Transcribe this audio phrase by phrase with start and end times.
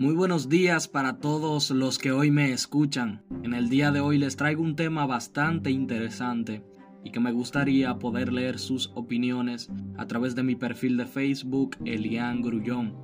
[0.00, 3.22] Muy buenos días para todos los que hoy me escuchan.
[3.42, 6.64] En el día de hoy les traigo un tema bastante interesante
[7.04, 9.68] y que me gustaría poder leer sus opiniones
[9.98, 12.96] a través de mi perfil de Facebook Elian Grullón.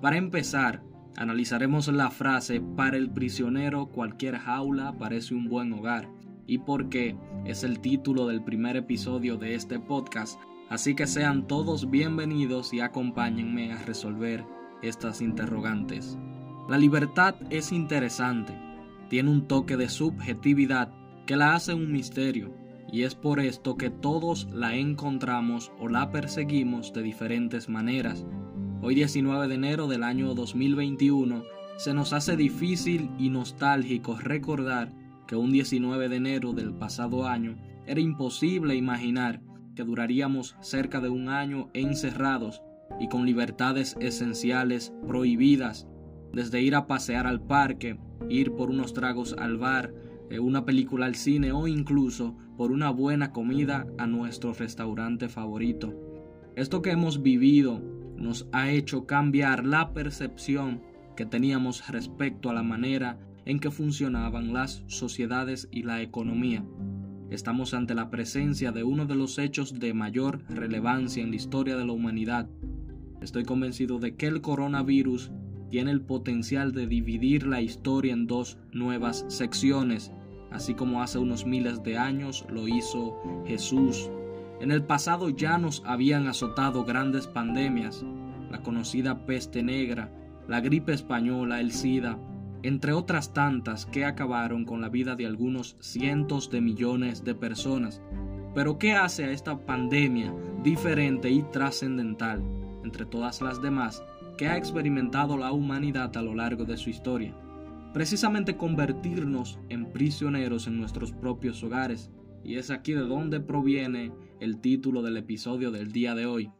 [0.00, 0.82] Para empezar,
[1.18, 6.08] analizaremos la frase para el prisionero cualquier jaula parece un buen hogar
[6.46, 10.40] y por qué es el título del primer episodio de este podcast,
[10.70, 14.46] así que sean todos bienvenidos y acompáñenme a resolver
[14.80, 16.16] estas interrogantes.
[16.68, 18.52] La libertad es interesante,
[19.08, 20.90] tiene un toque de subjetividad
[21.24, 22.54] que la hace un misterio,
[22.92, 28.26] y es por esto que todos la encontramos o la perseguimos de diferentes maneras.
[28.82, 31.42] Hoy 19 de enero del año 2021
[31.78, 34.92] se nos hace difícil y nostálgico recordar
[35.26, 39.40] que un 19 de enero del pasado año era imposible imaginar
[39.74, 42.60] que duraríamos cerca de un año encerrados
[43.00, 45.88] y con libertades esenciales prohibidas,
[46.32, 47.98] desde ir a pasear al parque,
[48.28, 49.94] ir por unos tragos al bar,
[50.30, 55.94] eh, una película al cine o incluso por una buena comida a nuestro restaurante favorito.
[56.56, 57.80] Esto que hemos vivido
[58.16, 60.82] nos ha hecho cambiar la percepción
[61.16, 66.64] que teníamos respecto a la manera en que funcionaban las sociedades y la economía.
[67.30, 71.76] Estamos ante la presencia de uno de los hechos de mayor relevancia en la historia
[71.76, 72.48] de la humanidad.
[73.20, 75.30] Estoy convencido de que el coronavirus
[75.70, 80.12] tiene el potencial de dividir la historia en dos nuevas secciones,
[80.50, 83.16] así como hace unos miles de años lo hizo
[83.46, 84.10] Jesús.
[84.60, 88.04] En el pasado ya nos habían azotado grandes pandemias,
[88.50, 90.10] la conocida peste negra,
[90.48, 92.18] la gripe española, el SIDA,
[92.62, 98.02] entre otras tantas que acabaron con la vida de algunos cientos de millones de personas.
[98.54, 102.42] Pero ¿qué hace a esta pandemia diferente y trascendental,
[102.82, 104.02] entre todas las demás,
[104.38, 107.34] que ha experimentado la humanidad a lo largo de su historia?
[107.92, 112.10] Precisamente convertirnos en prisioneros en nuestros propios hogares,
[112.44, 116.50] y es aquí de donde proviene el título del episodio del día de hoy.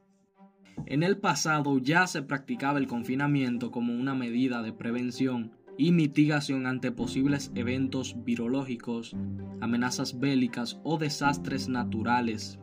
[0.86, 6.66] En el pasado ya se practicaba el confinamiento como una medida de prevención y mitigación
[6.66, 9.16] ante posibles eventos virológicos,
[9.60, 12.58] amenazas bélicas o desastres naturales.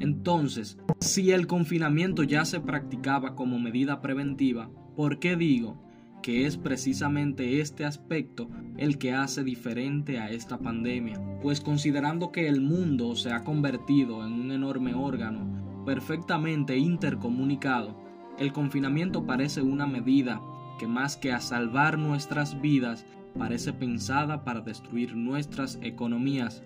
[0.00, 5.80] Entonces, si el confinamiento ya se practicaba como medida preventiva, ¿por qué digo
[6.22, 11.20] que es precisamente este aspecto el que hace diferente a esta pandemia?
[11.42, 18.00] Pues considerando que el mundo se ha convertido en un enorme órgano perfectamente intercomunicado,
[18.38, 20.40] el confinamiento parece una medida
[20.78, 23.04] que más que a salvar nuestras vidas,
[23.38, 26.64] parece pensada para destruir nuestras economías.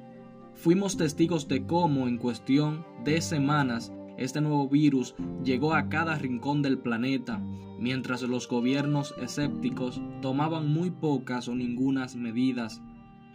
[0.54, 6.62] Fuimos testigos de cómo en cuestión de semanas este nuevo virus llegó a cada rincón
[6.62, 7.42] del planeta,
[7.78, 12.80] mientras los gobiernos escépticos tomaban muy pocas o ningunas medidas.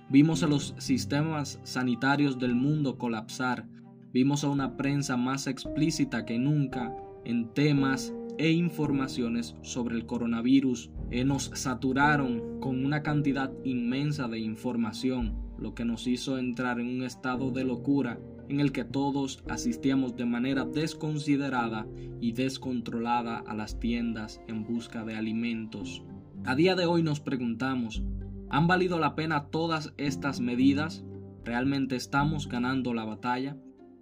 [0.09, 3.68] Vimos a los sistemas sanitarios del mundo colapsar,
[4.13, 10.90] vimos a una prensa más explícita que nunca en temas e informaciones sobre el coronavirus
[11.12, 16.88] eh, nos saturaron con una cantidad inmensa de información, lo que nos hizo entrar en
[16.88, 21.88] un estado de locura en el que todos asistíamos de manera desconsiderada
[22.20, 26.03] y descontrolada a las tiendas en busca de alimentos.
[26.46, 28.03] A día de hoy nos preguntamos,
[28.50, 31.03] ¿han valido la pena todas estas medidas?
[31.46, 33.58] ¿Realmente estamos ganando la batalla?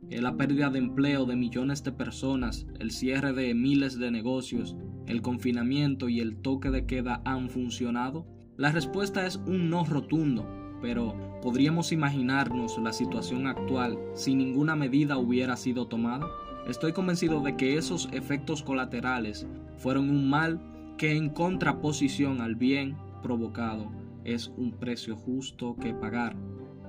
[0.10, 5.22] la pérdida de empleo de millones de personas, el cierre de miles de negocios, el
[5.22, 8.26] confinamiento y el toque de queda han funcionado?
[8.58, 10.48] La respuesta es un no rotundo,
[10.82, 16.28] pero ¿podríamos imaginarnos la situación actual si ninguna medida hubiera sido tomada?
[16.68, 19.48] Estoy convencido de que esos efectos colaterales
[19.78, 20.60] fueron un mal
[20.98, 23.90] que en contraposición al bien provocado
[24.26, 26.36] es un precio justo que pagar.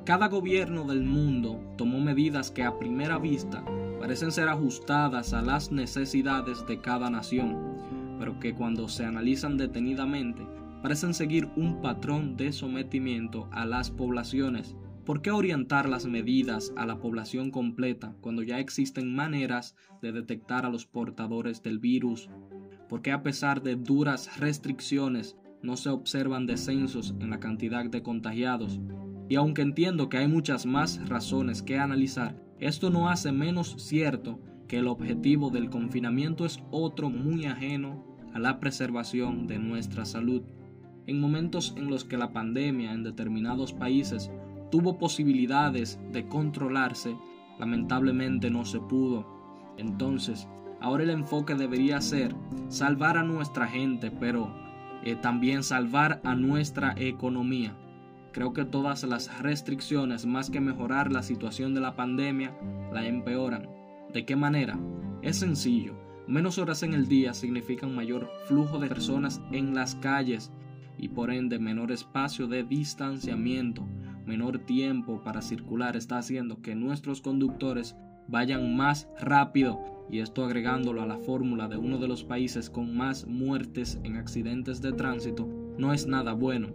[0.05, 3.65] Cada gobierno del mundo tomó medidas que a primera vista
[4.01, 7.57] parecen ser ajustadas a las necesidades de cada nación,
[8.19, 10.45] pero que cuando se analizan detenidamente
[10.83, 14.77] parecen seguir un patrón de sometimiento a las poblaciones.
[15.05, 20.67] ¿Por qué orientar las medidas a la población completa cuando ya existen maneras de detectar
[20.67, 22.29] a los portadores del virus?
[22.89, 28.03] ¿Por qué a pesar de duras restricciones no se observan descensos en la cantidad de
[28.03, 28.81] contagiados?
[29.29, 34.41] Y aunque entiendo que hay muchas más razones que analizar, esto no hace menos cierto
[34.67, 38.05] que el objetivo del confinamiento es otro muy ajeno
[38.35, 40.43] a la preservación de nuestra salud.
[41.09, 44.31] En momentos en los que la pandemia en determinados países
[44.71, 47.17] tuvo posibilidades de controlarse,
[47.59, 49.27] lamentablemente no se pudo.
[49.79, 50.47] Entonces,
[50.83, 52.37] ahora el enfoque debería ser
[52.69, 54.55] salvar a nuestra gente, pero
[55.03, 57.75] eh, también salvar a nuestra economía.
[58.33, 62.55] Creo que todas las restricciones, más que mejorar la situación de la pandemia,
[62.93, 63.67] la empeoran.
[64.13, 64.79] ¿De qué manera?
[65.23, 65.95] Es sencillo.
[66.27, 70.53] Menos horas en el día significan mayor flujo de personas en las calles
[70.99, 73.87] y por ende menor espacio de distanciamiento,
[74.27, 77.97] menor tiempo para circular está haciendo que nuestros conductores
[78.27, 82.97] vayan más rápido y esto agregándolo a la fórmula de uno de los países con
[82.97, 85.49] más muertes en accidentes de tránsito
[85.79, 86.69] no es nada bueno.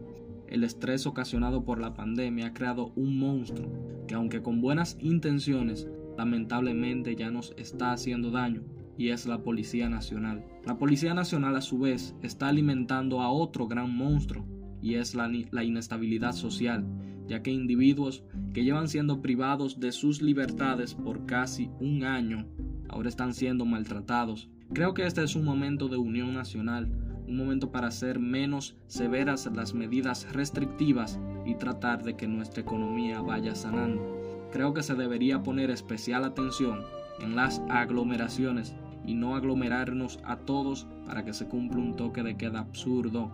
[0.48, 3.70] El estrés ocasionado por la pandemia ha creado un monstruo
[4.08, 5.88] que aunque con buenas intenciones
[6.18, 8.64] lamentablemente ya nos está haciendo daño
[8.98, 10.46] y es la Policía Nacional.
[10.66, 14.46] La Policía Nacional a su vez está alimentando a otro gran monstruo
[14.82, 16.86] y es la, la inestabilidad social
[17.28, 18.24] ya que individuos
[18.54, 22.46] que llevan siendo privados de sus libertades por casi un año
[22.90, 24.50] ahora están siendo maltratados.
[24.74, 26.92] Creo que este es un momento de unión nacional,
[27.28, 33.22] un momento para hacer menos severas las medidas restrictivas y tratar de que nuestra economía
[33.22, 34.50] vaya sanando.
[34.52, 36.82] Creo que se debería poner especial atención
[37.20, 42.38] en las aglomeraciones y no aglomerarnos a todos para que se cumpla un toque de
[42.38, 43.32] queda absurdo.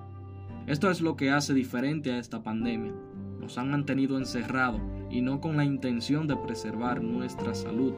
[0.67, 2.93] Esto es lo que hace diferente a esta pandemia
[3.39, 7.93] nos han mantenido encerrados y no con la intención de preservar nuestra salud,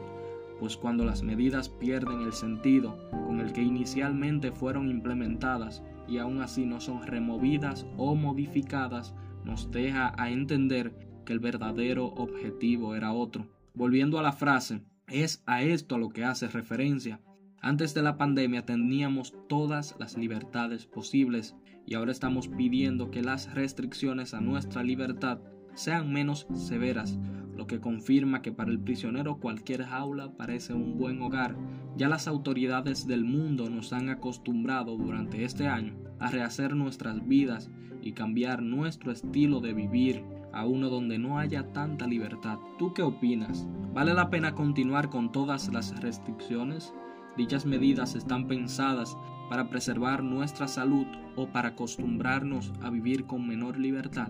[0.58, 6.40] pues cuando las medidas pierden el sentido con el que inicialmente fueron implementadas y aún
[6.40, 9.14] así no son removidas o modificadas,
[9.44, 10.94] nos deja a entender
[11.26, 13.46] que el verdadero objetivo era otro.
[13.74, 17.20] Volviendo a la frase, es a esto a lo que hace referencia.
[17.64, 21.54] Antes de la pandemia teníamos todas las libertades posibles
[21.86, 25.38] y ahora estamos pidiendo que las restricciones a nuestra libertad
[25.74, 27.20] sean menos severas,
[27.56, 31.56] lo que confirma que para el prisionero cualquier jaula parece un buen hogar.
[31.96, 37.70] Ya las autoridades del mundo nos han acostumbrado durante este año a rehacer nuestras vidas
[38.02, 42.58] y cambiar nuestro estilo de vivir a uno donde no haya tanta libertad.
[42.76, 43.68] ¿Tú qué opinas?
[43.94, 46.92] ¿Vale la pena continuar con todas las restricciones?
[47.36, 49.16] Dichas medidas están pensadas
[49.48, 51.06] para preservar nuestra salud
[51.36, 54.28] o para acostumbrarnos a vivir con menor libertad?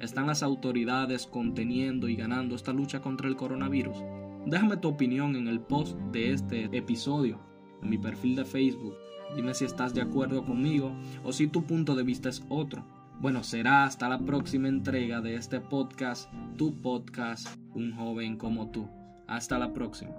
[0.00, 3.96] ¿Están las autoridades conteniendo y ganando esta lucha contra el coronavirus?
[4.46, 7.40] Déjame tu opinión en el post de este episodio,
[7.82, 8.94] en mi perfil de Facebook.
[9.34, 12.84] Dime si estás de acuerdo conmigo o si tu punto de vista es otro.
[13.20, 18.88] Bueno, será hasta la próxima entrega de este podcast, tu podcast, un joven como tú.
[19.26, 20.14] Hasta la próxima.